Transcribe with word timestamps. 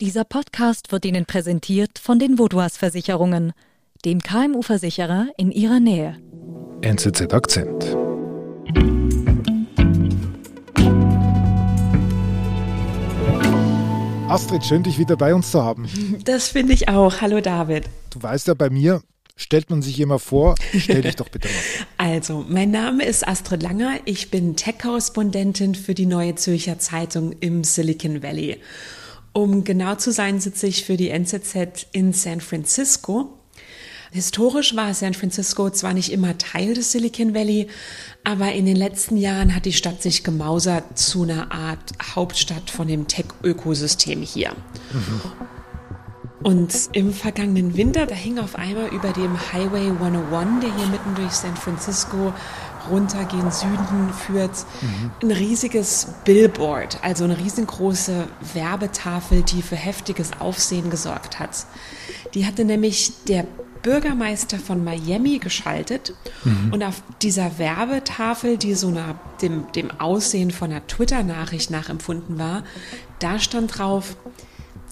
Dieser 0.00 0.22
Podcast 0.22 0.92
wird 0.92 1.04
Ihnen 1.06 1.26
präsentiert 1.26 1.98
von 1.98 2.20
den 2.20 2.38
Vodouas 2.38 2.76
Versicherungen, 2.76 3.52
dem 4.04 4.22
KMU-Versicherer 4.22 5.26
in 5.36 5.50
Ihrer 5.50 5.80
Nähe. 5.80 6.16
NZZ 6.82 7.34
Akzent. 7.34 7.96
Astrid, 14.28 14.64
schön 14.64 14.84
dich 14.84 15.00
wieder 15.00 15.16
bei 15.16 15.34
uns 15.34 15.50
zu 15.50 15.64
haben. 15.64 15.88
Das 16.24 16.50
finde 16.50 16.74
ich 16.74 16.88
auch. 16.88 17.20
Hallo 17.20 17.40
David. 17.40 17.86
Du 18.10 18.22
weißt 18.22 18.46
ja, 18.46 18.54
bei 18.54 18.70
mir 18.70 19.02
stellt 19.34 19.68
man 19.68 19.82
sich 19.82 19.98
immer 19.98 20.20
vor. 20.20 20.54
Stell 20.78 21.02
dich 21.02 21.16
doch 21.16 21.28
bitte 21.28 21.48
mal 21.48 21.54
vor. 21.54 21.86
Also, 21.96 22.46
mein 22.48 22.70
Name 22.70 23.04
ist 23.04 23.26
Astrid 23.26 23.64
Langer. 23.64 23.98
Ich 24.04 24.30
bin 24.30 24.54
Tech-Korrespondentin 24.54 25.74
für 25.74 25.94
die 25.94 26.06
Neue 26.06 26.36
Zürcher 26.36 26.78
Zeitung 26.78 27.32
im 27.40 27.64
Silicon 27.64 28.22
Valley. 28.22 28.60
Um 29.32 29.64
genau 29.64 29.94
zu 29.94 30.10
sein, 30.10 30.40
sitze 30.40 30.66
ich 30.66 30.84
für 30.84 30.96
die 30.96 31.10
NZZ 31.10 31.86
in 31.92 32.12
San 32.12 32.40
Francisco. 32.40 33.38
Historisch 34.10 34.74
war 34.74 34.94
San 34.94 35.12
Francisco 35.12 35.68
zwar 35.70 35.92
nicht 35.92 36.10
immer 36.10 36.38
Teil 36.38 36.72
des 36.74 36.92
Silicon 36.92 37.34
Valley, 37.34 37.68
aber 38.24 38.52
in 38.52 38.64
den 38.64 38.76
letzten 38.76 39.18
Jahren 39.18 39.54
hat 39.54 39.66
die 39.66 39.72
Stadt 39.72 40.02
sich 40.02 40.24
gemausert 40.24 40.98
zu 40.98 41.24
einer 41.24 41.52
Art 41.52 41.92
Hauptstadt 42.14 42.70
von 42.70 42.88
dem 42.88 43.06
Tech-Ökosystem 43.06 44.22
hier. 44.22 44.52
Mhm. 44.92 45.20
Und 46.42 46.90
im 46.92 47.12
vergangenen 47.12 47.76
Winter, 47.76 48.06
da 48.06 48.14
hing 48.14 48.38
auf 48.38 48.54
einmal 48.54 48.88
über 48.88 49.10
dem 49.10 49.36
Highway 49.52 49.88
101, 49.88 50.60
der 50.62 50.74
hier 50.74 50.86
mitten 50.86 51.14
durch 51.16 51.32
San 51.32 51.56
Francisco 51.56 52.32
runter 52.90 53.24
gen 53.24 53.50
Süden 53.50 54.12
führt, 54.12 54.64
mhm. 54.80 55.10
ein 55.22 55.30
riesiges 55.30 56.08
Billboard, 56.24 56.98
also 57.02 57.24
eine 57.24 57.38
riesengroße 57.38 58.26
Werbetafel, 58.54 59.42
die 59.42 59.62
für 59.62 59.76
heftiges 59.76 60.30
Aufsehen 60.40 60.90
gesorgt 60.90 61.38
hat. 61.38 61.66
Die 62.34 62.46
hatte 62.46 62.64
nämlich 62.64 63.12
der 63.26 63.46
Bürgermeister 63.82 64.58
von 64.58 64.84
Miami 64.84 65.38
geschaltet 65.38 66.14
mhm. 66.44 66.72
und 66.72 66.82
auf 66.82 67.02
dieser 67.22 67.58
Werbetafel, 67.58 68.56
die 68.56 68.74
so 68.74 68.88
einer, 68.88 69.18
dem, 69.40 69.70
dem 69.72 69.90
Aussehen 70.00 70.50
von 70.50 70.70
einer 70.70 70.86
Twitter-Nachricht 70.86 71.70
nachempfunden 71.70 72.38
war, 72.38 72.64
da 73.18 73.38
stand 73.38 73.78
drauf, 73.78 74.16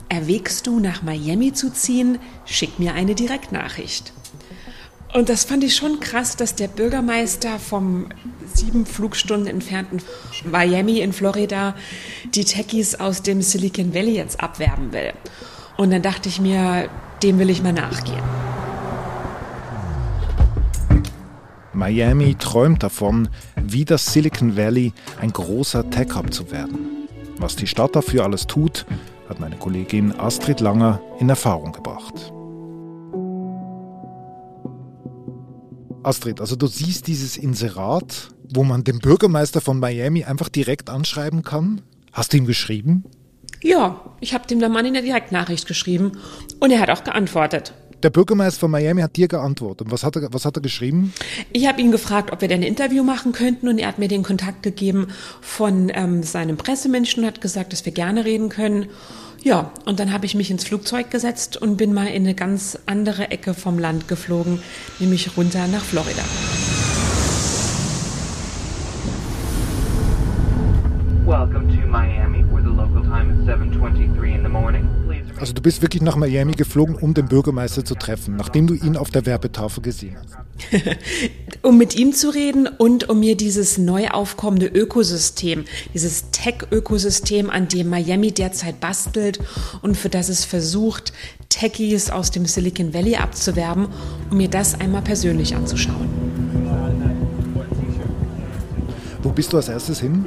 erwägst 0.09 0.67
du 0.67 0.79
nach 0.79 1.03
Miami 1.03 1.53
zu 1.53 1.73
ziehen, 1.73 2.19
schick 2.45 2.79
mir 2.79 2.95
eine 2.95 3.15
Direktnachricht. 3.15 4.13
Und 5.17 5.31
das 5.31 5.45
fand 5.45 5.64
ich 5.64 5.75
schon 5.75 5.98
krass, 5.98 6.36
dass 6.36 6.56
der 6.56 6.69
Bürgermeister 6.69 7.59
vom 7.59 8.09
sieben 8.53 8.84
Flugstunden 8.84 9.47
entfernten 9.47 10.03
Miami 10.45 11.00
in 11.00 11.14
Florida 11.14 11.75
die 12.34 12.45
Techies 12.45 12.97
aus 12.97 13.23
dem 13.23 13.41
Silicon 13.41 13.95
Valley 13.95 14.17
jetzt 14.17 14.42
abwerben 14.42 14.92
will. 14.92 15.14
Und 15.78 15.91
dann 15.91 16.03
dachte 16.03 16.28
ich 16.28 16.39
mir, 16.39 16.91
dem 17.23 17.39
will 17.39 17.48
ich 17.48 17.62
mal 17.62 17.73
nachgehen. 17.73 18.23
Miami 21.73 22.34
träumt 22.34 22.83
davon, 22.83 23.30
wie 23.56 23.86
das 23.86 24.12
Silicon 24.12 24.55
Valley 24.55 24.92
ein 25.19 25.33
großer 25.33 25.89
Tech-Hub 25.89 26.30
zu 26.30 26.51
werden. 26.51 27.08
Was 27.39 27.56
die 27.56 27.67
Stadt 27.67 27.97
dafür 27.97 28.25
alles 28.25 28.47
tut, 28.47 28.84
hat 29.30 29.41
meine 29.41 29.56
Kollegin 29.56 30.12
Astrid 30.20 30.61
Langer 30.61 31.01
in 31.20 31.30
Erfahrung 31.30 31.73
gebracht. 31.73 32.34
Astrid, 36.07 36.41
also 36.41 36.55
du 36.55 36.69
siehst 36.69 37.09
dieses 37.09 37.37
Inserat, 37.37 38.29
wo 38.55 38.62
man 38.62 38.85
den 38.85 39.01
Bürgermeister 39.01 39.61
von 39.61 39.81
Miami 39.81 40.25
einfach 40.25 40.48
direkt 40.48 40.89
anschreiben 40.89 41.43
kann. 41.43 41.83
Hast 42.13 42.33
du 42.33 42.37
ihm 42.37 42.47
geschrieben? 42.47 43.05
Ja, 43.63 44.01
ich 44.21 44.33
habe 44.33 44.47
dem 44.47 44.61
der 44.61 44.69
Mann 44.69 44.87
in 44.87 44.95
der 44.95 45.03
Direktnachricht 45.03 45.67
geschrieben 45.67 46.13
und 46.61 46.71
er 46.71 46.81
hat 46.81 46.91
auch 46.91 47.03
geantwortet. 47.03 47.75
Der 48.03 48.11
Bürgermeister 48.11 48.61
von 48.61 48.71
Miami 48.71 49.01
hat 49.01 49.17
dir 49.17 49.27
geantwortet. 49.27 49.89
Was 49.91 50.05
hat 50.05 50.15
er, 50.17 50.33
was 50.33 50.45
hat 50.45 50.57
er 50.57 50.63
geschrieben? 50.63 51.13
Ich 51.53 51.67
habe 51.67 51.81
ihn 51.81 51.91
gefragt, 51.91 52.31
ob 52.31 52.41
wir 52.41 52.48
denn 52.48 52.61
ein 52.61 52.69
Interview 52.69 53.03
machen 53.03 53.33
könnten 53.33 53.67
und 53.67 53.79
er 53.79 53.89
hat 53.89 53.98
mir 53.98 54.09
den 54.09 54.23
Kontakt 54.23 54.63
gegeben 54.63 55.09
von 55.41 55.91
ähm, 55.92 56.23
seinem 56.23 56.57
Pressemenschen 56.57 57.25
und 57.25 57.27
hat 57.27 57.41
gesagt, 57.41 57.73
dass 57.73 57.85
wir 57.85 57.92
gerne 57.92 58.25
reden 58.25 58.48
können. 58.48 58.86
Ja, 59.46 59.70
und 59.84 60.01
dann 60.01 60.12
habe 60.12 60.27
ich 60.27 60.34
mich 60.34 60.51
ins 60.51 60.64
Flugzeug 60.64 61.08
gesetzt 61.08 61.57
und 61.57 61.77
bin 61.77 61.95
mal 61.95 62.08
in 62.08 62.24
eine 62.24 62.34
ganz 62.34 62.77
andere 62.86 63.30
Ecke 63.30 63.55
vom 63.55 63.79
Land 63.79 64.08
geflogen, 64.08 64.61
nämlich 64.98 65.36
runter 65.36 65.68
nach 65.68 65.84
Florida. 65.84 66.23
Welcome 71.24 71.68
to 71.68 71.86
Miami, 71.86 72.42
where 72.51 72.61
the 72.61 72.70
local 72.70 73.02
time 73.02 73.40
is 73.40 73.46
7:23 73.46 74.35
in 74.35 74.42
the 74.42 74.48
morning. 74.48 74.89
Also 75.39 75.52
du 75.52 75.62
bist 75.62 75.83
wirklich 75.83 76.02
nach 76.02 76.17
Miami 76.17 76.52
geflogen, 76.52 76.96
um 76.96 77.14
den 77.14 77.29
Bürgermeister 77.29 77.85
zu 77.85 77.95
treffen, 77.95 78.36
nachdem 78.36 78.67
du 78.67 78.74
ihn 78.74 78.96
auf 78.96 79.11
der 79.11 79.27
Werbetafel 79.27 79.83
gesehen 79.83 80.17
hast. 80.17 80.35
um 81.62 81.77
mit 81.77 81.95
ihm 81.95 82.12
zu 82.12 82.30
reden 82.30 82.67
und 82.67 83.08
um 83.08 83.20
mir 83.20 83.36
dieses 83.36 83.77
neu 83.77 84.08
aufkommende 84.08 84.67
Ökosystem, 84.67 85.64
dieses 85.92 86.30
Tech-Ökosystem, 86.46 87.51
an 87.51 87.67
dem 87.67 87.89
Miami 87.89 88.30
derzeit 88.30 88.79
bastelt 88.79 89.40
und 89.83 89.96
für 89.96 90.08
das 90.08 90.29
es 90.29 90.45
versucht, 90.45 91.12
Techies 91.48 92.08
aus 92.08 92.30
dem 92.30 92.46
Silicon 92.46 92.95
Valley 92.95 93.17
abzuwerben, 93.17 93.89
um 94.30 94.36
mir 94.36 94.48
das 94.48 94.79
einmal 94.79 95.02
persönlich 95.02 95.56
anzuschauen. 95.56 96.08
Wo 99.24 99.30
bist 99.30 99.52
du 99.52 99.56
als 99.56 99.68
erstes 99.68 99.98
hin? 99.98 100.24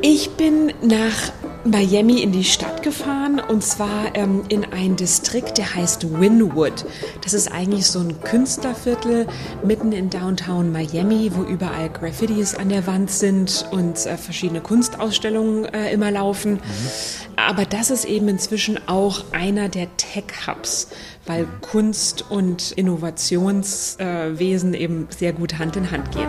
Ich 0.00 0.30
bin 0.30 0.72
nach 0.82 1.30
Miami 1.66 2.22
in 2.22 2.32
die 2.32 2.44
Stadt 2.44 2.82
gefahren 2.82 3.40
und 3.40 3.64
zwar 3.64 4.14
ähm, 4.14 4.44
in 4.48 4.64
ein 4.72 4.96
Distrikt, 4.96 5.58
der 5.58 5.74
heißt 5.74 6.18
Wynwood. 6.18 6.84
Das 7.22 7.34
ist 7.34 7.50
eigentlich 7.50 7.86
so 7.86 7.98
ein 7.98 8.20
Künstlerviertel 8.20 9.26
mitten 9.64 9.92
in 9.92 10.08
Downtown 10.08 10.70
Miami, 10.70 11.32
wo 11.34 11.42
überall 11.42 11.90
Graffitis 11.90 12.54
an 12.54 12.68
der 12.68 12.86
Wand 12.86 13.10
sind 13.10 13.66
und 13.72 14.06
äh, 14.06 14.16
verschiedene 14.16 14.60
Kunstausstellungen 14.60 15.64
äh, 15.66 15.92
immer 15.92 16.10
laufen. 16.10 16.52
Mhm. 16.52 16.60
Aber 17.36 17.64
das 17.64 17.90
ist 17.90 18.04
eben 18.04 18.28
inzwischen 18.28 18.88
auch 18.88 19.24
einer 19.32 19.68
der 19.68 19.88
Tech-Hubs, 19.96 20.88
weil 21.26 21.46
Kunst 21.60 22.30
und 22.30 22.72
Innovationswesen 22.72 24.74
äh, 24.74 24.78
eben 24.78 25.08
sehr 25.16 25.32
gut 25.32 25.58
Hand 25.58 25.76
in 25.76 25.90
Hand 25.90 26.12
gehen. 26.12 26.28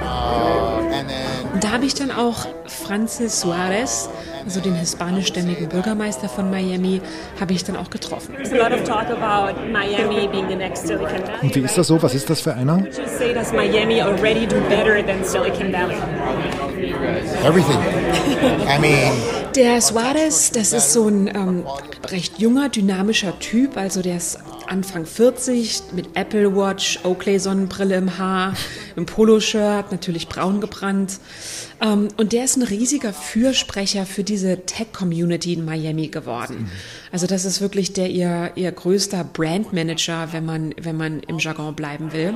Uh, 0.00 1.58
da 1.60 1.72
habe 1.72 1.84
ich 1.84 1.94
dann 1.94 2.10
auch 2.10 2.46
Francis 2.66 3.40
Suarez, 3.40 4.08
also 4.48 4.60
den 4.60 4.76
hispanischstämmigen 4.76 5.68
Bürgermeister 5.68 6.26
von 6.26 6.50
Miami, 6.50 7.02
habe 7.38 7.52
ich 7.52 7.64
dann 7.64 7.76
auch 7.76 7.90
getroffen. 7.90 8.34
Und 8.34 8.50
wie 11.54 11.60
ist 11.60 11.76
das 11.76 11.86
so? 11.86 12.02
Was 12.02 12.14
ist 12.14 12.30
das 12.30 12.40
für 12.40 12.54
einer? 12.54 12.82
Everything. 17.44 17.78
I 18.66 18.78
mean, 18.80 19.12
der 19.54 19.82
Suarez, 19.82 20.50
das 20.50 20.72
ist 20.72 20.94
so 20.94 21.08
ein 21.08 21.26
ähm, 21.26 21.66
recht 22.10 22.38
junger, 22.38 22.70
dynamischer 22.70 23.38
Typ, 23.38 23.76
also 23.76 24.00
der 24.00 24.16
ist 24.16 24.38
Anfang 24.68 25.06
40 25.06 25.82
mit 25.94 26.10
Apple 26.14 26.54
Watch, 26.54 27.00
Oakley 27.04 27.38
Sonnenbrille 27.38 27.96
im 27.96 28.18
Haar, 28.18 28.54
im 28.96 29.06
Poloshirt, 29.06 29.90
natürlich 29.92 30.28
braun 30.28 30.60
gebrannt. 30.60 31.18
Ähm, 31.80 32.08
und 32.16 32.32
der 32.32 32.44
ist 32.44 32.56
ein 32.56 32.62
riesiger 32.62 33.12
Fürsprecher 33.12 34.06
für 34.06 34.24
diese 34.24 34.64
Tech-Community 34.66 35.54
in 35.54 35.64
Miami 35.64 36.08
geworden. 36.08 36.70
Also 37.12 37.26
das 37.26 37.44
ist 37.44 37.60
wirklich 37.60 37.92
der 37.92 38.10
ihr, 38.10 38.52
ihr 38.56 38.72
größter 38.72 39.24
Brandmanager, 39.24 40.32
wenn 40.32 40.44
man, 40.44 40.74
wenn 40.80 40.96
man 40.96 41.20
im 41.20 41.38
Jargon 41.38 41.74
bleiben 41.74 42.12
will. 42.12 42.34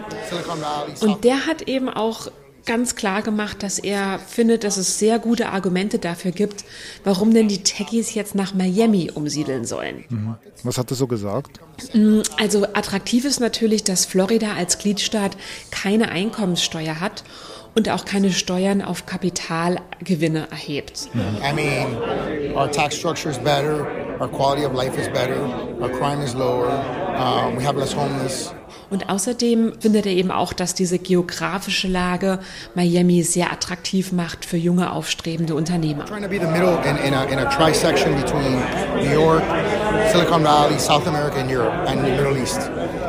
Und 1.01 1.25
der 1.25 1.47
hat 1.47 1.63
eben 1.63 1.89
auch 1.89 2.31
ganz 2.67 2.95
klar 2.95 3.23
gemacht, 3.23 3.63
dass 3.63 3.79
er 3.79 4.19
findet, 4.19 4.65
dass 4.65 4.77
es 4.77 4.99
sehr 4.99 5.19
gute 5.19 5.49
Argumente 5.49 5.99
dafür 5.99 6.31
gibt, 6.31 6.65
warum 7.05 7.35
denn 7.35 7.49
die 7.49 7.63
Techies 7.63 8.15
jetzt 8.15 8.35
nach 8.35 8.55
Miami 8.55 9.11
umsiedeln 9.13 9.65
sollen. 9.65 10.05
Mhm. 10.09 10.35
Was 10.63 10.79
hat 10.79 10.91
er 10.91 10.97
so 10.97 11.07
gesagt? 11.07 11.61
Mm, 11.93 12.21
also 12.39 12.65
attraktiv 12.75 13.25
ist 13.25 13.41
natürlich, 13.41 13.85
dass 13.85 14.07
Florida 14.07 14.55
als 14.55 14.79
Gliedstaat 14.79 15.37
keine 15.71 16.11
Einkommenssteuer 16.11 17.01
hat 17.01 17.25
und 17.75 17.89
auch 17.89 18.05
keine 18.05 18.31
Steuern 18.33 18.83
auf 18.83 19.07
Kapitalgewinne 19.07 20.49
erhebt. 20.51 21.09
I 21.15 21.53
mean, 21.55 22.55
our 22.55 22.71
tax 22.71 22.97
structure 22.97 23.31
is 23.31 23.39
better, 23.39 23.87
our 24.21 24.29
quality 24.29 24.65
of 24.65 24.75
life 24.75 24.99
is 25.01 25.09
better, 25.09 25.41
our 25.81 25.89
crime 25.89 26.23
is 26.23 26.35
lower, 26.35 26.85
um, 27.17 27.57
we 27.57 27.65
have 27.65 27.79
less 27.79 27.95
homeless. 27.95 28.53
Und 28.93 29.09
außerdem 29.09 29.73
findet 29.81 30.05
er 30.05 30.13
eben 30.13 30.31
auch, 30.31 30.53
dass 30.53 30.75
diese 30.75 30.99
geografische 30.99 31.89
Lage 31.89 32.41
Miami 32.75 33.23
sehr 33.23 33.51
attraktiv 33.51 34.13
macht 34.13 34.45
für 34.45 34.59
junge 34.59 34.93
aufstrebende 34.93 35.55
Unternehmer. 35.55 36.05
Trying 36.05 36.23
to 36.23 36.29
be 36.29 36.39
the 36.39 36.47
middle 36.47 36.79
in, 36.85 36.99
in, 36.99 37.15
a, 37.15 37.25
in 37.25 37.39
a 37.39 37.47
trisection 37.47 38.15
between 38.21 38.61
New 38.97 39.11
York, 39.11 39.43
Silicon 40.13 40.45
Valley, 40.45 40.79
South 40.79 41.07
America 41.07 41.39
and 41.41 41.51
Europe 41.51 41.73
and 41.89 42.05
the 42.05 42.11
Middle 42.11 42.37
East. 42.37 42.61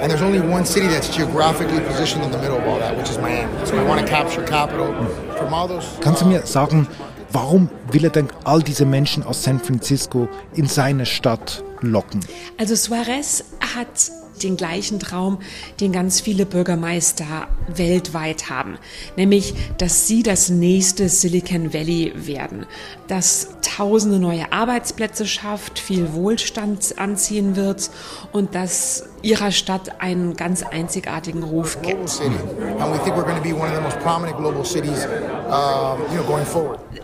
And 0.02 0.10
there's 0.10 0.22
only 0.22 0.40
one 0.40 0.64
city 0.66 0.88
that's 0.88 1.10
geographically 1.14 1.82
positioned 1.82 2.24
in 2.24 2.32
the 2.32 2.40
middle 2.40 2.58
of 2.58 2.66
all 2.66 2.80
that, 2.80 2.96
which 2.98 3.10
is 3.10 3.18
Miami. 3.18 3.52
So 3.66 3.78
we 3.78 3.84
want 3.84 4.00
to 4.00 4.08
capture 4.08 4.42
capital 4.46 4.88
from 5.36 5.54
all 5.54 5.68
those. 5.68 5.86
Kannst 6.00 6.22
du 6.22 6.26
mir 6.26 6.46
sagen, 6.46 6.88
Warum 7.34 7.68
will 7.92 8.04
er 8.04 8.12
denn 8.12 8.28
all 8.44 8.62
diese 8.62 8.86
Menschen 8.86 9.24
aus 9.24 9.42
San 9.42 9.60
Francisco 9.60 10.30
in 10.54 10.68
seine 10.68 11.08
Stadt 11.08 11.64
locken? 11.82 12.20
Also 12.60 12.76
Suarez 12.76 13.44
hat 13.76 14.12
den 14.42 14.58
gleichen 14.58 15.00
Traum, 15.00 15.40
den 15.80 15.92
ganz 15.92 16.22
viele 16.22 16.46
Bürgermeister 16.46 17.48
weltweit 17.68 18.50
haben, 18.50 18.78
nämlich, 19.16 19.54
dass 19.78 20.08
sie 20.08 20.24
das 20.24 20.50
nächste 20.50 21.10
Silicon 21.10 21.74
Valley 21.74 22.14
werden, 22.16 22.66
das 23.08 23.50
tausende 23.62 24.20
neue 24.20 24.52
Arbeitsplätze 24.52 25.26
schafft, 25.26 25.80
viel 25.80 26.14
Wohlstand 26.14 26.96
anziehen 26.98 27.56
wird 27.56 27.90
und 28.32 28.56
das 28.56 29.06
ihrer 29.22 29.52
Stadt 29.52 30.02
einen 30.02 30.36
ganz 30.36 30.64
einzigartigen 30.64 31.44
Ruf 31.44 31.82
gibt. 31.82 32.22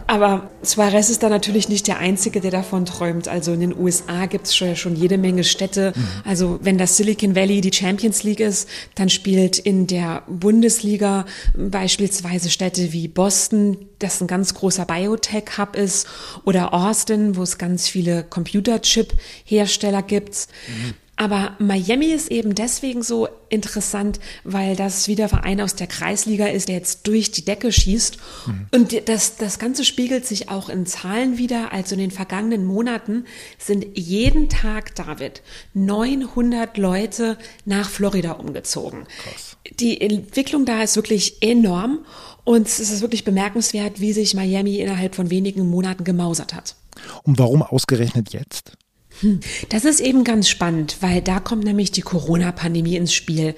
Aber 0.08 0.50
Suarez 0.64 1.10
ist 1.10 1.24
da 1.24 1.30
natürlich 1.30 1.70
nicht 1.70 1.88
der 1.88 2.00
Einzige, 2.00 2.42
der 2.42 2.52
davon 2.52 2.86
träumt. 2.86 3.28
Also 3.28 3.54
in 3.54 3.60
den 3.60 3.78
USA 3.78 4.26
gibt 4.26 4.48
es 4.48 4.56
schon 4.56 4.96
jede 4.96 5.18
Menge 5.18 5.44
Städte. 5.44 5.94
Mhm. 5.96 6.08
Also 6.26 6.60
wenn 6.62 6.78
das 6.78 6.98
Silicon 6.98 7.36
Valley 7.36 7.62
die 7.62 7.74
Champions 7.74 8.24
League 8.24 8.40
ist, 8.40 8.68
dann 8.96 9.10
spielt 9.10 9.60
in 9.60 9.88
der 9.88 10.24
Bundesliga 10.28 11.26
beispielsweise 11.56 12.50
Städte 12.50 12.92
wie 12.92 13.08
Boston, 13.08 13.78
das 14.00 14.22
ein 14.22 14.28
ganz 14.28 14.54
großer 14.54 14.86
Biotech-Hub 14.86 15.76
ist, 15.76 16.08
oder 16.46 16.74
Austin, 16.74 17.36
wo 17.36 17.44
es 17.44 17.58
ganz 17.58 17.88
viele 17.88 18.24
Computerchip-Hersteller 18.24 20.02
gibt. 20.02 20.48
Mhm. 20.68 20.94
Aber 21.20 21.58
Miami 21.60 22.06
ist 22.06 22.32
eben 22.32 22.56
deswegen 22.56 23.04
so 23.04 23.28
interessant, 23.50 24.22
weil 24.46 24.78
das 24.78 25.10
wieder 25.10 25.28
Verein 25.28 25.60
aus 25.60 25.76
der 25.76 25.88
Kreisliga 25.88 26.48
ist, 26.48 26.70
der 26.70 26.76
jetzt 26.76 27.08
durch 27.08 27.30
die 27.30 27.44
Decke 27.44 27.74
schießt. 27.74 28.18
Mhm. 28.48 28.68
Und 28.74 29.10
das, 29.10 29.36
das 29.36 29.60
Ganze 29.60 29.84
spiegelt 29.84 30.26
sich 30.26 30.48
auch 30.48 30.70
in 30.70 30.86
Zahlen 30.86 31.38
wieder. 31.38 31.74
Also 31.74 31.96
in 31.96 32.00
den 32.00 32.12
vergangenen 32.12 32.64
Monaten 32.64 33.26
sind 33.58 33.86
jeden 33.98 34.48
Tag, 34.48 34.96
David, 34.96 35.42
900 35.74 36.78
Leute 36.78 37.38
nach 37.66 37.90
Florida 37.90 38.32
umgezogen. 38.32 39.06
Krass. 39.22 39.58
Die 39.78 40.00
Entwicklung 40.00 40.64
da 40.64 40.84
ist 40.84 40.96
wirklich 40.96 41.44
enorm. 41.44 42.06
Und 42.46 42.66
es 42.66 42.80
ist 42.80 43.02
wirklich 43.02 43.26
bemerkenswert, 43.26 44.00
wie 44.00 44.14
sich 44.14 44.36
Miami 44.36 44.78
innerhalb 44.78 45.16
von 45.16 45.30
wenigen 45.30 45.70
Monaten 45.70 46.06
gemausert 46.06 46.54
hat. 46.54 46.78
Und 47.24 47.40
warum 47.40 47.62
ausgerechnet 47.62 48.32
jetzt? 48.32 48.78
Hm, 49.22 49.40
das 49.70 49.86
ist 49.86 50.00
eben 50.00 50.24
ganz 50.24 50.50
spannend, 50.50 50.98
weil 51.02 51.22
da 51.22 51.40
kommt 51.40 51.64
nämlich 51.64 51.92
die 51.92 52.02
Corona-Pandemie 52.02 52.96
ins 52.96 53.14
Spiel. 53.14 53.56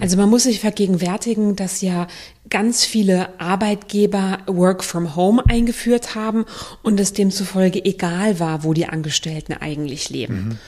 Also 0.00 0.16
man 0.16 0.28
muss 0.28 0.44
sich 0.44 0.60
vergegenwärtigen, 0.60 1.56
dass 1.56 1.80
ja 1.80 2.06
ganz 2.48 2.84
viele 2.84 3.40
Arbeitgeber 3.40 4.38
Work 4.46 4.84
from 4.84 5.16
Home 5.16 5.42
eingeführt 5.48 6.14
haben 6.14 6.44
und 6.82 7.00
es 7.00 7.12
demzufolge 7.12 7.84
egal 7.84 8.40
war, 8.40 8.64
wo 8.64 8.72
die 8.72 8.86
Angestellten 8.86 9.52
eigentlich 9.54 10.10
leben. 10.10 10.34
Mhm. 10.34 10.58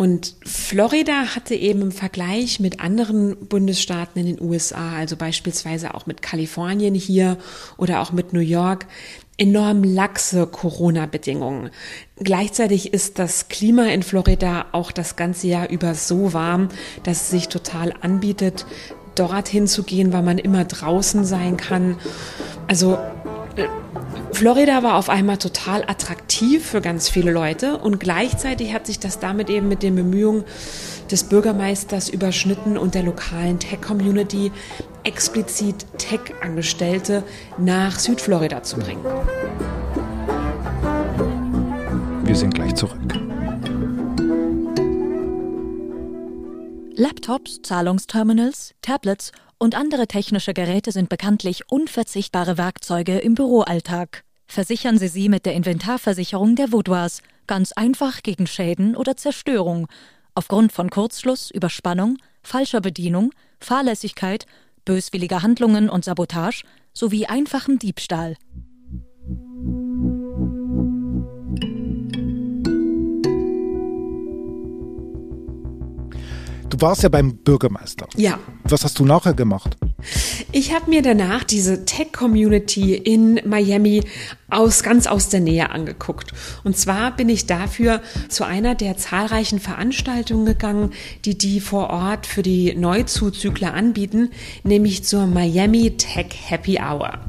Und 0.00 0.34
Florida 0.46 1.34
hatte 1.34 1.54
eben 1.54 1.82
im 1.82 1.92
Vergleich 1.92 2.58
mit 2.58 2.80
anderen 2.80 3.36
Bundesstaaten 3.36 4.18
in 4.18 4.34
den 4.34 4.40
USA, 4.40 4.94
also 4.96 5.14
beispielsweise 5.14 5.94
auch 5.94 6.06
mit 6.06 6.22
Kalifornien 6.22 6.94
hier 6.94 7.36
oder 7.76 8.00
auch 8.00 8.10
mit 8.10 8.32
New 8.32 8.40
York, 8.40 8.86
enorm 9.40 9.82
laxe 9.82 10.46
Corona-Bedingungen. 10.46 11.70
Gleichzeitig 12.16 12.92
ist 12.92 13.18
das 13.18 13.48
Klima 13.48 13.86
in 13.86 14.02
Florida 14.02 14.66
auch 14.72 14.92
das 14.92 15.16
ganze 15.16 15.48
Jahr 15.48 15.70
über 15.70 15.94
so 15.94 16.34
warm, 16.34 16.68
dass 17.04 17.22
es 17.22 17.30
sich 17.30 17.48
total 17.48 17.94
anbietet, 18.02 18.66
dorthin 19.14 19.66
zu 19.66 19.82
gehen, 19.82 20.12
weil 20.12 20.22
man 20.22 20.38
immer 20.38 20.64
draußen 20.64 21.24
sein 21.24 21.56
kann. 21.56 21.96
Also 22.68 22.98
äh, 23.56 23.66
Florida 24.32 24.82
war 24.82 24.96
auf 24.96 25.08
einmal 25.08 25.38
total 25.38 25.84
attraktiv 25.84 26.64
für 26.66 26.82
ganz 26.82 27.08
viele 27.08 27.32
Leute 27.32 27.78
und 27.78 27.98
gleichzeitig 27.98 28.74
hat 28.74 28.86
sich 28.86 28.98
das 28.98 29.18
damit 29.18 29.48
eben 29.48 29.68
mit 29.68 29.82
den 29.82 29.96
Bemühungen 29.96 30.44
des 31.10 31.24
Bürgermeisters 31.24 32.08
überschnitten 32.08 32.78
und 32.78 32.94
der 32.94 33.02
lokalen 33.02 33.58
Tech-Community 33.58 34.52
explizit 35.02 35.86
Tech-Angestellte 35.98 37.22
nach 37.58 37.98
Südflorida 37.98 38.62
zu 38.62 38.78
bringen. 38.78 39.04
Wir 42.24 42.36
sind 42.36 42.54
gleich 42.54 42.74
zurück. 42.74 43.00
Laptops, 46.94 47.60
Zahlungsterminals, 47.62 48.74
Tablets 48.82 49.32
und 49.58 49.74
andere 49.74 50.06
technische 50.06 50.54
Geräte 50.54 50.92
sind 50.92 51.08
bekanntlich 51.08 51.70
unverzichtbare 51.70 52.58
Werkzeuge 52.58 53.18
im 53.18 53.34
Büroalltag. 53.34 54.22
Versichern 54.46 54.98
Sie 54.98 55.08
sie 55.08 55.28
mit 55.28 55.46
der 55.46 55.54
Inventarversicherung 55.54 56.56
der 56.56 56.72
Vaudoise, 56.72 57.22
ganz 57.46 57.72
einfach 57.72 58.22
gegen 58.22 58.46
Schäden 58.46 58.96
oder 58.96 59.16
Zerstörung, 59.16 59.86
aufgrund 60.34 60.72
von 60.72 60.90
Kurzschluss, 60.90 61.50
Überspannung, 61.50 62.18
falscher 62.42 62.80
Bedienung, 62.80 63.32
Fahrlässigkeit, 63.60 64.46
böswilliger 64.84 65.42
Handlungen 65.42 65.88
und 65.90 66.04
Sabotage 66.04 66.64
sowie 66.92 67.26
einfachem 67.26 67.78
Diebstahl. 67.78 68.36
Du 76.70 76.80
warst 76.80 77.02
ja 77.02 77.08
beim 77.08 77.36
Bürgermeister. 77.38 78.08
Ja. 78.16 78.38
Was 78.64 78.84
hast 78.84 78.98
du 78.98 79.04
nachher 79.04 79.34
gemacht? 79.34 79.76
Ich 80.52 80.74
habe 80.74 80.90
mir 80.90 81.00
danach 81.00 81.44
diese 81.44 81.84
Tech-Community 81.84 82.96
in 82.96 83.40
Miami 83.44 84.02
aus 84.48 84.82
ganz 84.82 85.06
aus 85.06 85.28
der 85.28 85.38
Nähe 85.38 85.70
angeguckt. 85.70 86.32
Und 86.64 86.76
zwar 86.76 87.14
bin 87.14 87.28
ich 87.28 87.46
dafür 87.46 88.02
zu 88.28 88.42
einer 88.42 88.74
der 88.74 88.96
zahlreichen 88.96 89.60
Veranstaltungen 89.60 90.46
gegangen, 90.46 90.92
die 91.24 91.38
die 91.38 91.60
vor 91.60 91.90
Ort 91.90 92.26
für 92.26 92.42
die 92.42 92.74
Neuzuzügler 92.74 93.74
anbieten, 93.74 94.30
nämlich 94.64 95.04
zur 95.04 95.28
Miami 95.28 95.96
Tech 95.96 96.26
Happy 96.48 96.80
Hour. 96.80 97.20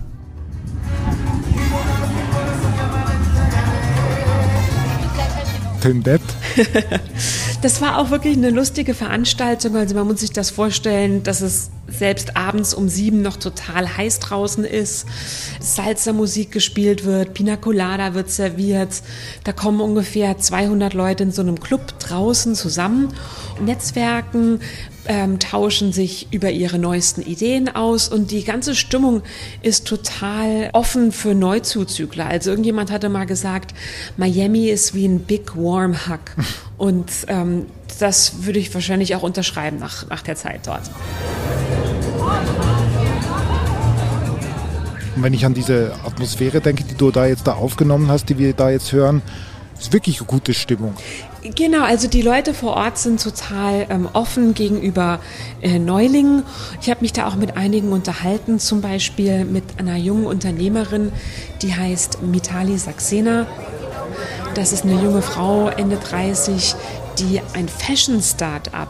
Tindett. 5.79 6.21
das 7.61 7.81
war 7.81 7.97
auch 7.97 8.09
wirklich 8.09 8.37
eine 8.37 8.49
lustige 8.49 8.93
Veranstaltung. 8.93 9.75
Also 9.75 9.95
man 9.95 10.07
muss 10.07 10.21
sich 10.21 10.31
das 10.31 10.49
vorstellen, 10.49 11.23
dass 11.23 11.41
es 11.41 11.69
selbst 11.87 12.37
abends 12.37 12.73
um 12.73 12.89
sieben 12.89 13.21
noch 13.21 13.37
total 13.37 13.97
heiß 13.97 14.19
draußen 14.19 14.63
ist, 14.63 15.05
Salsa-Musik 15.59 16.51
gespielt 16.51 17.05
wird, 17.05 17.33
Pina 17.33 17.57
Colada 17.57 18.13
wird 18.13 18.31
serviert. 18.31 19.01
Da 19.43 19.51
kommen 19.51 19.81
ungefähr 19.81 20.37
200 20.37 20.93
Leute 20.93 21.23
in 21.23 21.31
so 21.31 21.41
einem 21.41 21.59
Club 21.59 21.99
draußen 21.99 22.55
zusammen, 22.55 23.13
Netzwerken, 23.59 24.61
ähm, 25.11 25.39
tauschen 25.39 25.91
sich 25.91 26.31
über 26.31 26.51
ihre 26.51 26.79
neuesten 26.79 27.21
Ideen 27.21 27.67
aus 27.67 28.07
und 28.07 28.31
die 28.31 28.45
ganze 28.45 28.75
Stimmung 28.75 29.23
ist 29.61 29.85
total 29.85 30.69
offen 30.71 31.11
für 31.11 31.35
Neuzuzügler. 31.35 32.27
Also 32.27 32.49
irgendjemand 32.49 32.91
hatte 32.91 33.09
mal 33.09 33.25
gesagt, 33.25 33.73
Miami 34.15 34.69
ist 34.69 34.95
wie 34.95 35.05
ein 35.05 35.19
Big 35.19 35.57
Warm 35.57 36.07
Hug 36.07 36.21
und 36.77 37.11
ähm, 37.27 37.65
das 37.99 38.45
würde 38.45 38.59
ich 38.59 38.73
wahrscheinlich 38.73 39.13
auch 39.13 39.23
unterschreiben 39.23 39.79
nach, 39.79 40.07
nach 40.07 40.21
der 40.21 40.37
Zeit 40.37 40.61
dort. 40.65 40.89
Und 45.17 45.23
wenn 45.23 45.33
ich 45.33 45.45
an 45.45 45.53
diese 45.53 45.93
Atmosphäre 46.05 46.61
denke, 46.61 46.85
die 46.85 46.95
du 46.95 47.11
da 47.11 47.25
jetzt 47.25 47.45
da 47.47 47.55
aufgenommen 47.55 48.07
hast, 48.07 48.29
die 48.29 48.37
wir 48.37 48.53
da 48.53 48.69
jetzt 48.69 48.93
hören, 48.93 49.21
ist 49.77 49.91
wirklich 49.91 50.19
eine 50.19 50.27
gute 50.27 50.53
Stimmung. 50.53 50.95
Genau, 51.43 51.83
also 51.83 52.07
die 52.07 52.21
Leute 52.21 52.53
vor 52.53 52.75
Ort 52.75 52.99
sind 52.99 53.19
total 53.19 53.87
ähm, 53.89 54.07
offen 54.13 54.53
gegenüber 54.53 55.19
äh, 55.61 55.79
Neulingen. 55.79 56.43
Ich 56.81 56.89
habe 56.91 57.01
mich 57.01 57.13
da 57.13 57.27
auch 57.27 57.35
mit 57.35 57.57
einigen 57.57 57.91
unterhalten, 57.91 58.59
zum 58.59 58.81
Beispiel 58.81 59.43
mit 59.43 59.63
einer 59.77 59.95
jungen 59.95 60.27
Unternehmerin, 60.27 61.11
die 61.63 61.73
heißt 61.73 62.21
Mitali 62.21 62.77
Saxena. 62.77 63.47
Das 64.53 64.71
ist 64.71 64.83
eine 64.83 65.01
junge 65.01 65.23
Frau, 65.23 65.69
Ende 65.69 65.97
30, 65.97 66.75
die 67.17 67.41
ein 67.53 67.67
Fashion-Startup 67.67 68.89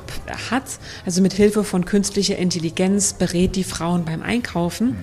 hat. 0.50 0.64
Also 1.06 1.22
mit 1.22 1.32
Hilfe 1.32 1.64
von 1.64 1.86
künstlicher 1.86 2.36
Intelligenz 2.36 3.14
berät 3.14 3.56
die 3.56 3.64
Frauen 3.64 4.04
beim 4.04 4.22
Einkaufen. 4.22 4.98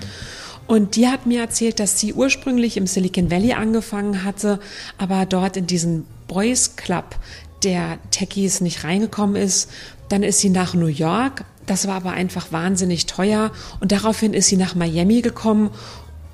Und 0.67 0.97
die 0.97 1.09
hat 1.09 1.25
mir 1.25 1.41
erzählt, 1.41 1.81
dass 1.81 1.99
sie 1.99 2.13
ursprünglich 2.13 2.77
im 2.77 2.87
Silicon 2.87 3.31
Valley 3.31 3.55
angefangen 3.55 4.23
hatte, 4.23 4.61
aber 4.99 5.25
dort 5.25 5.57
in 5.57 5.67
diesen 5.67 6.05
Boys 6.29 6.77
Club 6.77 7.17
der 7.65 7.99
Techies 8.11 8.61
nicht 8.61 8.85
reingekommen 8.85 9.37
ist. 9.37 9.71
Dann 10.09 10.23
ist 10.23 10.39
sie 10.41 10.51
nach 10.51 10.75
New 10.75 10.87
York. 10.87 11.45
Das 11.67 11.87
war 11.89 11.97
aber 11.97 12.13
einfach 12.13 12.53
wahnsinnig 12.53 13.07
teuer. 13.07 13.51
Und 13.81 13.93
daraufhin 13.93 14.33
ist 14.33 14.47
sie 14.47 14.57
nach 14.57 14.75
Miami 14.75 15.21
gekommen. 15.23 15.71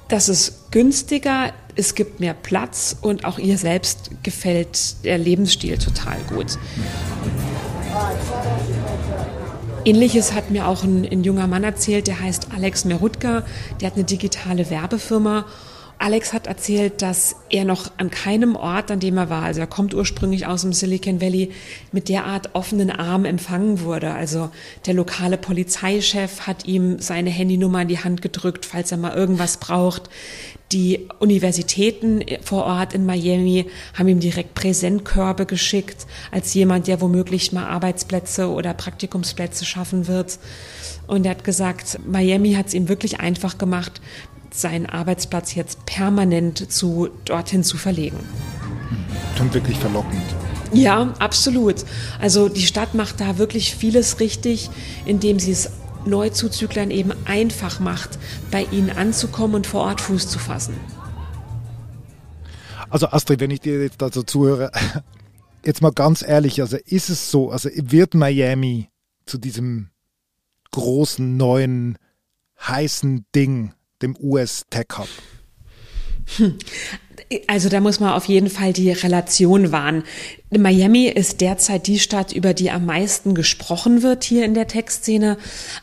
Das 0.09 0.29
ist 0.29 0.71
günstiger, 0.71 1.53
es 1.77 1.95
gibt 1.95 2.21
mehr 2.21 2.35
Platz 2.35 2.97
und 3.01 3.25
auch 3.25 3.39
ihr 3.39 3.59
selbst 3.59 4.11
gefällt 4.23 5.03
der 5.05 5.19
Lebensstil 5.19 5.79
total 5.79 6.19
gut. 6.29 6.59
Ähnliches 9.85 10.33
hat 10.33 10.51
mir 10.51 10.67
auch 10.67 10.83
ein, 10.83 11.07
ein, 11.11 11.25
junger 11.25 11.47
Mann 11.47 11.65
erzählt, 11.65 12.07
der 12.07 12.21
heißt 12.21 12.49
Alex 12.55 12.85
Merutka, 12.85 13.45
der 13.81 13.89
hat 13.89 13.97
eine 13.97 14.05
digitale 14.05 14.71
Werbefirma 14.71 15.47
Alex 15.99 16.33
hat 16.33 16.47
erzählt, 16.47 17.03
dass 17.03 17.37
er 17.51 17.65
noch 17.65 17.91
an 17.97 18.11
keinem 18.11 18.57
Ort, 18.57 18.91
an 18.91 19.01
dem 19.01 19.17
er 19.17 19.31
war, 19.31 19.43
also 19.43 19.61
er 19.61 19.67
kommt 19.67 19.95
ursprünglich 19.95 20.47
aus 20.47 20.63
dem 20.63 20.73
Silicon 20.73 21.21
Valley, 21.21 21.53
mit 21.93 22.09
derart 22.09 22.55
offenen 22.55 22.91
Armen 22.91 23.25
empfangen 23.25 23.81
wurde. 23.81 24.13
Also 24.13 24.51
der 24.87 24.95
lokale 24.95 25.39
Polizeichef 25.39 26.43
hat 26.43 26.67
ihm 26.67 26.99
seine 26.99 27.31
Handynummer 27.31 27.83
in 27.83 27.89
die 27.89 27.99
Hand 27.99 28.23
gedrückt, 28.23 28.67
falls 28.67 28.93
er 28.93 28.99
mal 28.99 29.15
irgendwas 29.15 29.57
braucht. 29.59 30.11
Die 30.73 31.09
Universitäten 31.21 32.25
vor 32.43 32.65
Ort 32.65 32.95
in 32.95 33.07
Miami 33.07 33.67
haben 33.97 34.09
ihm 34.09 34.19
direkt 34.19 34.55
Präsentkörbe 34.55 35.47
geschickt, 35.47 36.07
als 36.33 36.53
jemand, 36.55 36.89
der 36.89 37.01
womöglich 37.01 37.53
mal 37.53 37.67
Arbeitsplätze 37.67 38.49
oder 38.49 38.75
Praktikumsplätze 38.75 39.65
schaffen 39.65 40.09
wird. 40.09 40.39
Und 41.07 41.27
er 41.27 41.33
hat 41.33 41.45
gesagt, 41.45 42.01
Miami 42.07 42.55
hat 42.55 42.69
es 42.69 42.75
ihm 42.75 42.89
wirklich 42.89 43.21
einfach 43.21 43.59
gemacht, 43.59 44.01
seinen 44.55 44.87
Arbeitsplatz 44.87 45.55
jetzt 45.55 45.85
permanent 45.87 46.71
zu 46.71 47.09
dorthin 47.25 47.65
zu 47.65 47.77
verlegen. 47.77 48.19
Klingt 49.37 49.55
wirklich 49.55 49.79
verlockend. 49.79 50.23
Ja, 50.73 51.15
absolut. 51.19 51.85
Also 52.21 52.49
die 52.49 52.67
Stadt 52.67 52.95
macht 52.95 53.21
da 53.21 53.39
wirklich 53.39 53.75
vieles 53.75 54.21
richtig, 54.21 54.71
indem 55.05 55.39
sie 55.39 55.53
es 55.53 55.71
Neuzuzüglern 56.05 56.91
eben 56.91 57.13
einfach 57.25 57.81
macht, 57.81 58.19
bei 58.51 58.65
ihnen 58.71 58.91
anzukommen 58.91 59.57
und 59.57 59.67
vor 59.67 59.83
Ort 59.83 60.01
Fuß 60.01 60.29
zu 60.29 60.39
fassen. 60.39 60.75
Also 62.91 63.09
Astrid, 63.09 63.41
wenn 63.41 63.51
ich 63.51 63.61
dir 63.61 63.83
jetzt 63.83 64.01
dazu 64.03 64.23
zuhöre, 64.23 64.71
jetzt 65.65 65.83
mal 65.83 65.93
ganz 65.93 66.23
ehrlich, 66.23 66.61
also 66.61 66.77
ist 66.85 67.09
es 67.09 67.31
so, 67.31 67.51
also 67.51 67.69
wird 67.75 68.15
Miami 68.15 68.91
zu 69.27 69.39
diesem 69.39 69.91
großen, 70.73 71.37
neuen, 71.37 71.99
heißen 72.61 73.27
Ding, 73.35 73.73
dem 74.05 74.17
US 74.21 74.65
Tech 74.71 74.87
Hub? 74.97 75.09
Hm. 76.37 76.59
Also 77.47 77.69
da 77.69 77.81
muss 77.81 78.01
man 78.01 78.13
auf 78.13 78.27
jeden 78.27 78.51
Fall 78.51 78.73
die 78.73 78.91
Relation 78.91 79.73
wahren. 79.73 80.05
Miami 80.51 81.07
ist 81.07 81.41
derzeit 81.41 81.87
die 81.87 81.99
Stadt, 81.99 82.33
über 82.33 82.55
die 82.55 82.71
am 82.71 82.87
meisten 82.87 83.35
gesprochen 83.35 84.03
wird 84.03 84.25
hier 84.25 84.45
in 84.45 84.55
der 84.55 84.67
Textszene. 84.67 85.39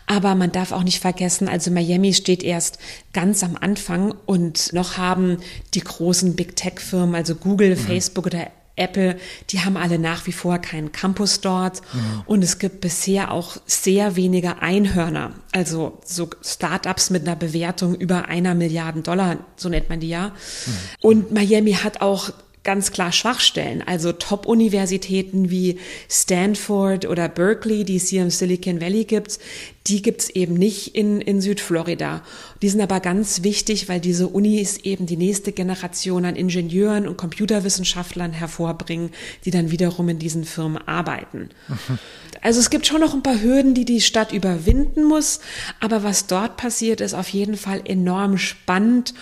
Aber 0.07 0.35
man 0.35 0.51
darf 0.51 0.71
auch 0.71 0.83
nicht 0.83 0.99
vergessen, 0.99 1.47
also 1.47 1.71
Miami 1.71 2.13
steht 2.13 2.43
erst 2.43 2.79
ganz 3.13 3.43
am 3.43 3.57
Anfang 3.59 4.13
und 4.25 4.73
noch 4.73 4.97
haben 4.97 5.37
die 5.73 5.81
großen 5.81 6.35
Big 6.35 6.55
Tech 6.55 6.79
Firmen, 6.79 7.15
also 7.15 7.35
Google, 7.35 7.75
mhm. 7.75 7.79
Facebook 7.79 8.27
oder 8.27 8.47
Apple, 8.81 9.17
die 9.49 9.61
haben 9.61 9.77
alle 9.77 9.99
nach 9.99 10.27
wie 10.27 10.31
vor 10.31 10.57
keinen 10.57 10.91
Campus 10.91 11.41
dort. 11.41 11.81
Mhm. 11.93 12.23
Und 12.25 12.43
es 12.43 12.59
gibt 12.59 12.81
bisher 12.81 13.31
auch 13.31 13.57
sehr 13.65 14.15
wenige 14.15 14.61
Einhörner, 14.61 15.33
also 15.51 15.99
so 16.03 16.29
Startups 16.43 17.09
mit 17.09 17.27
einer 17.27 17.35
Bewertung 17.35 17.95
über 17.95 18.27
einer 18.27 18.55
Milliarde 18.55 19.01
Dollar, 19.01 19.37
so 19.55 19.69
nennt 19.69 19.89
man 19.89 19.99
die 19.99 20.09
ja. 20.09 20.29
Mhm. 20.29 20.73
Und 20.99 21.31
Miami 21.31 21.73
hat 21.73 22.01
auch 22.01 22.31
ganz 22.63 22.91
klar 22.91 23.11
Schwachstellen. 23.11 23.83
Also 23.85 24.11
Top-Universitäten 24.11 25.49
wie 25.49 25.79
Stanford 26.09 27.07
oder 27.07 27.27
Berkeley, 27.27 27.83
die 27.85 27.95
es 27.95 28.09
hier 28.09 28.21
im 28.21 28.29
Silicon 28.29 28.81
Valley 28.81 29.05
gibt, 29.05 29.39
die 29.87 30.01
gibt's 30.01 30.29
eben 30.29 30.53
nicht 30.53 30.95
in, 30.95 31.21
in 31.21 31.41
Südflorida. 31.41 32.21
Die 32.61 32.69
sind 32.69 32.81
aber 32.81 32.99
ganz 32.99 33.43
wichtig, 33.43 33.89
weil 33.89 33.99
diese 33.99 34.27
Unis 34.27 34.77
eben 34.77 35.07
die 35.07 35.17
nächste 35.17 35.51
Generation 35.51 36.25
an 36.25 36.35
Ingenieuren 36.35 37.07
und 37.07 37.17
Computerwissenschaftlern 37.17 38.31
hervorbringen, 38.31 39.11
die 39.43 39.51
dann 39.51 39.71
wiederum 39.71 40.09
in 40.09 40.19
diesen 40.19 40.43
Firmen 40.43 40.87
arbeiten. 40.87 41.49
Mhm. 41.67 41.99
Also 42.41 42.59
es 42.59 42.69
gibt 42.69 42.85
schon 42.85 43.01
noch 43.01 43.13
ein 43.13 43.23
paar 43.23 43.41
Hürden, 43.41 43.73
die 43.73 43.85
die 43.85 44.01
Stadt 44.01 44.31
überwinden 44.31 45.03
muss, 45.03 45.41
aber 45.79 46.03
was 46.03 46.27
dort 46.27 46.57
passiert, 46.57 47.01
ist 47.01 47.13
auf 47.13 47.29
jeden 47.29 47.57
Fall 47.57 47.81
enorm 47.85 48.37
spannend 48.37 49.13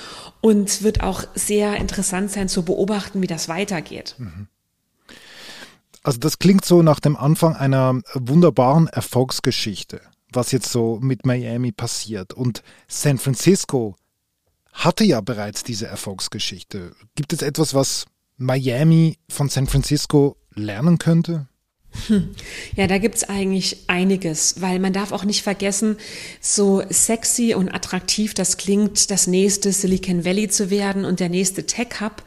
und 0.42 0.84
wird 0.84 1.02
auch 1.02 1.24
sehr 1.36 1.78
interessant 1.78 2.32
sein 2.32 2.50
zu 2.50 2.64
beobachten, 2.64 3.22
wie 3.22 3.28
das 3.28 3.50
weitergeht. 3.50 4.16
Mhm. 4.18 4.48
Also 6.02 6.18
das 6.18 6.40
klingt 6.40 6.64
so 6.64 6.82
nach 6.82 7.02
dem 7.02 7.18
Anfang 7.18 7.56
einer 7.56 8.02
wunderbaren 8.14 8.88
Erfolgsgeschichte 8.88 10.02
was 10.32 10.52
jetzt 10.52 10.72
so 10.72 11.00
mit 11.02 11.26
Miami 11.26 11.72
passiert. 11.72 12.34
Und 12.34 12.64
San 12.88 13.18
Francisco 13.18 13.96
hatte 14.72 15.04
ja 15.04 15.22
bereits 15.22 15.64
diese 15.64 15.88
Erfolgsgeschichte. 15.88 16.94
Gibt 17.16 17.34
es 17.34 17.42
etwas, 17.42 17.74
was 17.74 18.06
Miami 18.38 19.18
von 19.30 19.50
San 19.50 19.68
Francisco 19.68 20.38
lernen 20.54 20.98
könnte? 20.98 21.48
Hm. 22.08 22.30
Ja, 22.76 22.88
da 22.88 23.00
gibt's 23.00 23.24
eigentlich 23.24 23.86
einiges, 23.88 24.62
weil 24.62 24.80
man 24.80 24.94
darf 24.94 25.12
auch 25.12 25.24
nicht 25.24 25.42
vergessen, 25.42 25.98
so 26.40 26.84
sexy 26.90 27.56
und 27.56 27.74
attraktiv 27.74 28.34
das 28.36 28.58
klingt, 28.58 29.10
das 29.10 29.26
nächste 29.26 29.72
Silicon 29.72 30.24
Valley 30.24 30.50
zu 30.50 30.70
werden 30.70 31.04
und 31.04 31.20
der 31.20 31.30
nächste 31.30 31.66
Tech-Hub, 31.66 32.24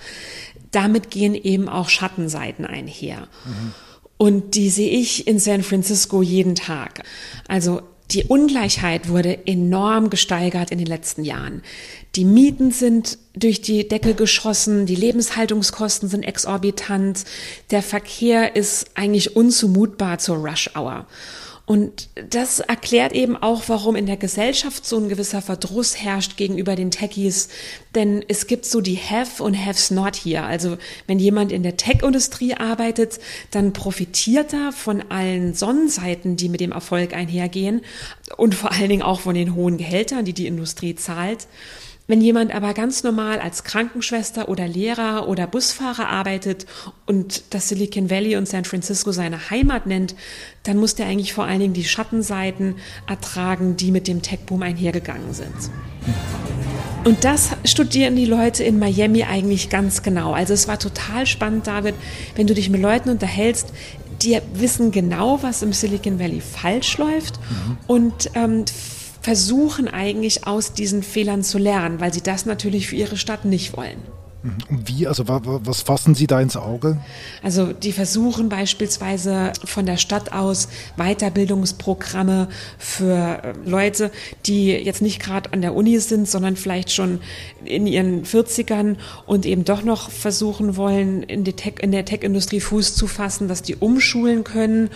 damit 0.72 1.10
gehen 1.10 1.34
eben 1.34 1.68
auch 1.68 1.88
Schattenseiten 1.88 2.64
einher. 2.64 3.28
Mhm. 3.44 3.74
Und 4.18 4.54
die 4.54 4.70
sehe 4.70 4.90
ich 4.90 5.26
in 5.26 5.38
San 5.38 5.62
Francisco 5.62 6.22
jeden 6.22 6.54
Tag. 6.54 7.04
Also 7.48 7.82
die 8.12 8.24
Ungleichheit 8.24 9.08
wurde 9.08 9.46
enorm 9.46 10.10
gesteigert 10.10 10.70
in 10.70 10.78
den 10.78 10.86
letzten 10.86 11.24
Jahren. 11.24 11.62
Die 12.14 12.24
Mieten 12.24 12.70
sind 12.70 13.18
durch 13.34 13.62
die 13.62 13.88
Decke 13.88 14.14
geschossen, 14.14 14.84
die 14.84 14.94
Lebenshaltungskosten 14.94 16.08
sind 16.08 16.22
exorbitant, 16.22 17.24
der 17.70 17.82
Verkehr 17.82 18.54
ist 18.54 18.90
eigentlich 18.94 19.34
unzumutbar 19.34 20.18
zur 20.18 20.36
Rush 20.36 20.70
Hour. 20.76 21.06
Und 21.64 22.08
das 22.28 22.58
erklärt 22.58 23.12
eben 23.12 23.36
auch, 23.36 23.62
warum 23.68 23.94
in 23.94 24.06
der 24.06 24.16
Gesellschaft 24.16 24.84
so 24.84 24.98
ein 24.98 25.08
gewisser 25.08 25.40
Verdruss 25.40 25.96
herrscht 25.96 26.36
gegenüber 26.36 26.74
den 26.74 26.90
Techies. 26.90 27.48
Denn 27.94 28.24
es 28.26 28.48
gibt 28.48 28.64
so 28.64 28.80
die 28.80 28.98
Have 28.98 29.42
und 29.42 29.54
Haves 29.54 29.92
not 29.92 30.16
hier. 30.16 30.44
Also 30.44 30.76
wenn 31.06 31.20
jemand 31.20 31.52
in 31.52 31.62
der 31.62 31.76
Tech-Industrie 31.76 32.54
arbeitet, 32.54 33.20
dann 33.52 33.72
profitiert 33.72 34.52
er 34.52 34.72
von 34.72 35.04
allen 35.10 35.54
Sonnenseiten, 35.54 36.36
die 36.36 36.48
mit 36.48 36.60
dem 36.60 36.72
Erfolg 36.72 37.14
einhergehen 37.14 37.82
und 38.36 38.56
vor 38.56 38.72
allen 38.72 38.88
Dingen 38.88 39.02
auch 39.02 39.20
von 39.20 39.34
den 39.34 39.54
hohen 39.54 39.78
Gehältern, 39.78 40.24
die 40.24 40.32
die 40.32 40.48
Industrie 40.48 40.96
zahlt. 40.96 41.46
Wenn 42.08 42.20
jemand 42.20 42.52
aber 42.54 42.74
ganz 42.74 43.04
normal 43.04 43.38
als 43.38 43.62
Krankenschwester 43.62 44.48
oder 44.48 44.66
Lehrer 44.66 45.28
oder 45.28 45.46
Busfahrer 45.46 46.08
arbeitet 46.08 46.66
und 47.06 47.44
das 47.50 47.68
Silicon 47.68 48.10
Valley 48.10 48.36
und 48.36 48.48
San 48.48 48.64
Francisco 48.64 49.12
seine 49.12 49.50
Heimat 49.50 49.86
nennt, 49.86 50.16
dann 50.64 50.78
muss 50.78 50.94
der 50.96 51.06
eigentlich 51.06 51.32
vor 51.32 51.44
allen 51.44 51.60
Dingen 51.60 51.74
die 51.74 51.84
Schattenseiten 51.84 52.76
ertragen, 53.06 53.76
die 53.76 53.92
mit 53.92 54.08
dem 54.08 54.20
Tech-Boom 54.20 54.62
einhergegangen 54.62 55.32
sind. 55.32 55.54
Und 57.04 57.24
das 57.24 57.50
studieren 57.64 58.14
die 58.16 58.26
Leute 58.26 58.62
in 58.62 58.78
Miami 58.78 59.24
eigentlich 59.24 59.70
ganz 59.70 60.02
genau. 60.02 60.32
Also 60.32 60.54
es 60.54 60.68
war 60.68 60.78
total 60.78 61.26
spannend, 61.26 61.66
David, 61.66 61.94
wenn 62.36 62.46
du 62.46 62.54
dich 62.54 62.68
mit 62.70 62.80
Leuten 62.80 63.10
unterhältst, 63.10 63.72
die 64.22 64.38
wissen 64.54 64.92
genau, 64.92 65.42
was 65.42 65.62
im 65.62 65.72
Silicon 65.72 66.18
Valley 66.18 66.40
falsch 66.40 66.98
läuft 66.98 67.40
mhm. 67.40 67.78
und 67.88 68.30
ähm, 68.34 68.64
versuchen 69.22 69.88
eigentlich 69.88 70.46
aus 70.46 70.72
diesen 70.72 71.02
Fehlern 71.02 71.42
zu 71.42 71.58
lernen, 71.58 72.00
weil 72.00 72.12
sie 72.12 72.22
das 72.22 72.44
natürlich 72.44 72.88
für 72.88 72.96
ihre 72.96 73.16
Stadt 73.16 73.44
nicht 73.44 73.76
wollen. 73.76 74.02
Und 74.42 74.88
wie, 74.88 75.06
also 75.06 75.24
was 75.28 75.82
fassen 75.82 76.16
Sie 76.16 76.26
da 76.26 76.40
ins 76.40 76.56
Auge? 76.56 76.98
Also 77.44 77.72
die 77.72 77.92
versuchen 77.92 78.48
beispielsweise 78.48 79.52
von 79.64 79.86
der 79.86 79.98
Stadt 79.98 80.32
aus 80.32 80.68
Weiterbildungsprogramme 80.96 82.48
für 82.76 83.40
äh, 83.42 83.52
Leute, 83.64 84.10
die 84.46 84.70
jetzt 84.70 85.00
nicht 85.00 85.22
gerade 85.22 85.52
an 85.52 85.62
der 85.62 85.76
Uni 85.76 85.96
sind, 86.00 86.28
sondern 86.28 86.56
vielleicht 86.56 86.90
schon 86.90 87.20
in 87.64 87.86
ihren 87.86 88.24
40ern 88.24 88.96
und 89.26 89.46
eben 89.46 89.64
doch 89.64 89.84
noch 89.84 90.10
versuchen 90.10 90.76
wollen, 90.76 91.22
in, 91.22 91.44
Tech, 91.44 91.74
in 91.80 91.92
der 91.92 92.04
Tech-Industrie 92.04 92.60
Fuß 92.60 92.96
zu 92.96 93.06
fassen, 93.06 93.46
dass 93.46 93.62
die 93.62 93.76
umschulen 93.76 94.42
können 94.42 94.90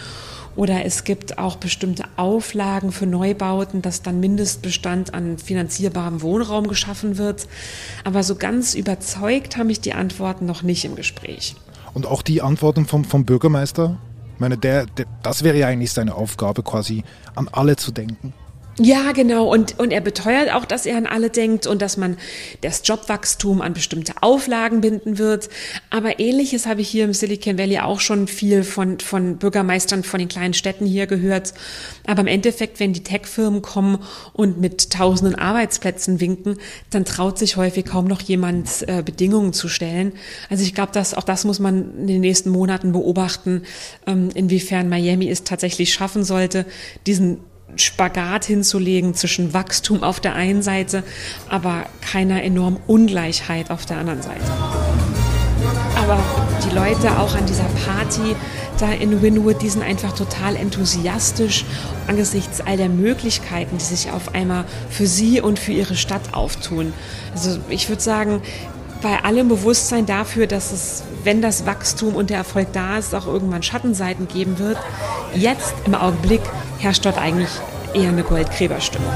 oder 0.56 0.84
es 0.84 1.04
gibt 1.04 1.38
auch 1.38 1.56
bestimmte 1.56 2.04
Auflagen 2.16 2.90
für 2.90 3.06
Neubauten, 3.06 3.82
dass 3.82 4.02
dann 4.02 4.20
Mindestbestand 4.20 5.14
an 5.14 5.38
finanzierbarem 5.38 6.22
Wohnraum 6.22 6.66
geschaffen 6.66 7.18
wird. 7.18 7.46
Aber 8.04 8.22
so 8.22 8.34
ganz 8.34 8.74
überzeugt 8.74 9.56
haben 9.56 9.68
mich 9.68 9.80
die 9.80 9.92
Antworten 9.92 10.46
noch 10.46 10.62
nicht 10.62 10.84
im 10.84 10.96
Gespräch. 10.96 11.54
Und 11.92 12.06
auch 12.06 12.22
die 12.22 12.42
Antworten 12.42 12.86
vom, 12.86 13.04
vom 13.04 13.24
Bürgermeister? 13.24 13.98
Ich 14.34 14.40
meine, 14.40 14.58
der, 14.58 14.86
der, 14.86 15.06
das 15.22 15.44
wäre 15.44 15.58
ja 15.58 15.66
eigentlich 15.66 15.92
seine 15.92 16.14
Aufgabe, 16.14 16.62
quasi 16.62 17.04
an 17.34 17.48
alle 17.52 17.76
zu 17.76 17.92
denken. 17.92 18.34
Ja, 18.78 19.12
genau. 19.12 19.50
Und, 19.50 19.78
und 19.78 19.90
er 19.90 20.02
beteuert 20.02 20.52
auch, 20.52 20.66
dass 20.66 20.84
er 20.84 20.98
an 20.98 21.06
alle 21.06 21.30
denkt 21.30 21.66
und 21.66 21.80
dass 21.80 21.96
man 21.96 22.18
das 22.60 22.82
Jobwachstum 22.84 23.62
an 23.62 23.72
bestimmte 23.72 24.12
Auflagen 24.20 24.82
binden 24.82 25.16
wird. 25.16 25.48
Aber 25.88 26.20
ähnliches 26.20 26.66
habe 26.66 26.82
ich 26.82 26.88
hier 26.90 27.06
im 27.06 27.14
Silicon 27.14 27.56
Valley 27.56 27.78
auch 27.78 28.00
schon 28.00 28.28
viel 28.28 28.64
von, 28.64 29.00
von 29.00 29.38
Bürgermeistern 29.38 30.02
von 30.02 30.18
den 30.18 30.28
kleinen 30.28 30.52
Städten 30.52 30.84
hier 30.84 31.06
gehört. 31.06 31.54
Aber 32.06 32.20
im 32.20 32.26
Endeffekt, 32.26 32.78
wenn 32.78 32.92
die 32.92 33.02
Tech-Firmen 33.02 33.62
kommen 33.62 33.98
und 34.34 34.60
mit 34.60 34.90
tausenden 34.90 35.38
Arbeitsplätzen 35.38 36.20
winken, 36.20 36.58
dann 36.90 37.06
traut 37.06 37.38
sich 37.38 37.56
häufig 37.56 37.86
kaum 37.86 38.04
noch 38.04 38.20
jemand, 38.20 38.86
äh, 38.88 39.02
Bedingungen 39.02 39.54
zu 39.54 39.68
stellen. 39.68 40.12
Also 40.50 40.64
ich 40.64 40.74
glaube, 40.74 40.92
dass 40.92 41.14
auch 41.14 41.24
das 41.24 41.46
muss 41.46 41.60
man 41.60 41.96
in 42.00 42.06
den 42.08 42.20
nächsten 42.20 42.50
Monaten 42.50 42.92
beobachten, 42.92 43.62
ähm, 44.06 44.28
inwiefern 44.34 44.90
Miami 44.90 45.30
es 45.30 45.44
tatsächlich 45.44 45.94
schaffen 45.94 46.24
sollte, 46.24 46.66
diesen 47.06 47.38
Spagat 47.80 48.44
hinzulegen 48.44 49.14
zwischen 49.14 49.52
Wachstum 49.54 50.02
auf 50.02 50.20
der 50.20 50.34
einen 50.34 50.62
Seite, 50.62 51.02
aber 51.48 51.86
keiner 52.00 52.42
enormen 52.42 52.80
Ungleichheit 52.86 53.70
auf 53.70 53.86
der 53.86 53.98
anderen 53.98 54.22
Seite. 54.22 54.44
Aber 55.96 56.22
die 56.64 56.74
Leute 56.74 57.18
auch 57.18 57.34
an 57.34 57.46
dieser 57.46 57.68
Party 57.86 58.36
da 58.78 58.92
in 58.92 59.22
Winwood, 59.22 59.62
die 59.62 59.68
sind 59.68 59.82
einfach 59.82 60.12
total 60.12 60.56
enthusiastisch 60.56 61.64
angesichts 62.06 62.60
all 62.60 62.76
der 62.76 62.88
Möglichkeiten, 62.88 63.78
die 63.78 63.84
sich 63.84 64.10
auf 64.10 64.34
einmal 64.34 64.64
für 64.90 65.06
sie 65.06 65.40
und 65.40 65.58
für 65.58 65.72
ihre 65.72 65.96
Stadt 65.96 66.34
auftun. 66.34 66.92
Also 67.32 67.58
ich 67.68 67.88
würde 67.88 68.02
sagen, 68.02 68.42
bei 69.02 69.24
allem 69.24 69.48
Bewusstsein 69.48 70.06
dafür, 70.06 70.46
dass 70.46 70.72
es, 70.72 71.02
wenn 71.24 71.42
das 71.42 71.66
Wachstum 71.66 72.14
und 72.14 72.30
der 72.30 72.38
Erfolg 72.38 72.68
da 72.72 72.98
ist, 72.98 73.14
auch 73.14 73.26
irgendwann 73.26 73.62
Schattenseiten 73.62 74.28
geben 74.28 74.58
wird, 74.58 74.78
jetzt 75.34 75.74
im 75.84 75.94
Augenblick 75.94 76.40
herrscht 76.78 77.04
dort 77.04 77.18
eigentlich 77.18 77.50
eher 77.94 78.10
eine 78.10 78.22
Goldgräberstimmung. 78.22 79.12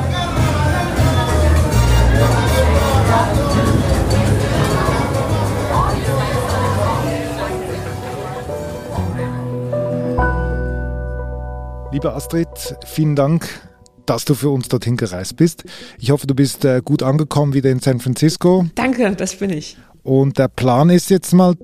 Liebe 11.92 12.14
Astrid, 12.14 12.48
vielen 12.86 13.16
Dank, 13.16 13.48
dass 14.06 14.24
du 14.24 14.34
für 14.34 14.50
uns 14.50 14.68
dorthin 14.68 14.96
gereist 14.96 15.36
bist. 15.36 15.64
Ich 15.98 16.10
hoffe, 16.12 16.26
du 16.26 16.34
bist 16.34 16.64
äh, 16.64 16.80
gut 16.84 17.02
angekommen 17.02 17.52
wieder 17.52 17.70
in 17.70 17.80
San 17.80 18.00
Francisco. 18.00 18.66
Danke, 18.76 19.14
das 19.16 19.34
bin 19.36 19.50
ich. 19.50 19.76
Und 20.02 20.38
der 20.38 20.48
Plan 20.48 20.88
ist 20.88 21.10
jetzt 21.10 21.32
mal 21.32 21.56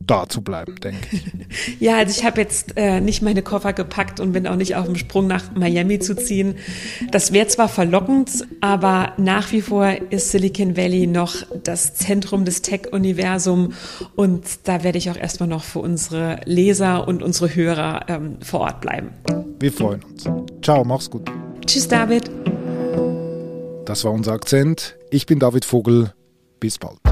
da 0.00 0.28
zu 0.28 0.42
bleiben, 0.42 0.76
denke 0.76 1.06
ich. 1.12 1.22
ja, 1.80 1.98
also 1.98 2.18
ich 2.18 2.24
habe 2.24 2.40
jetzt 2.40 2.76
äh, 2.76 3.00
nicht 3.00 3.22
meine 3.22 3.42
Koffer 3.42 3.72
gepackt 3.72 4.18
und 4.18 4.32
bin 4.32 4.46
auch 4.46 4.56
nicht 4.56 4.76
auf 4.76 4.86
dem 4.86 4.96
Sprung 4.96 5.26
nach 5.26 5.54
Miami 5.54 5.98
zu 5.98 6.16
ziehen. 6.16 6.56
Das 7.10 7.32
wäre 7.32 7.46
zwar 7.46 7.68
verlockend, 7.68 8.46
aber 8.60 9.12
nach 9.18 9.52
wie 9.52 9.60
vor 9.60 9.92
ist 10.10 10.30
Silicon 10.30 10.76
Valley 10.76 11.06
noch 11.06 11.34
das 11.62 11.94
Zentrum 11.94 12.44
des 12.44 12.62
Tech-Universums 12.62 13.74
und 14.16 14.44
da 14.64 14.82
werde 14.82 14.98
ich 14.98 15.10
auch 15.10 15.16
erstmal 15.16 15.48
noch 15.48 15.62
für 15.62 15.80
unsere 15.80 16.40
Leser 16.44 17.06
und 17.06 17.22
unsere 17.22 17.54
Hörer 17.54 18.06
ähm, 18.08 18.38
vor 18.40 18.60
Ort 18.60 18.80
bleiben. 18.80 19.10
Wir 19.60 19.72
freuen 19.72 20.02
uns. 20.04 20.24
Ciao, 20.62 20.84
mach's 20.84 21.10
gut. 21.10 21.30
Tschüss, 21.66 21.86
David. 21.86 22.30
Das 23.84 24.04
war 24.04 24.12
unser 24.12 24.32
Akzent. 24.32 24.96
Ich 25.10 25.26
bin 25.26 25.38
David 25.38 25.64
Vogel. 25.64 26.12
Bis 26.58 26.78
bald. 26.78 27.09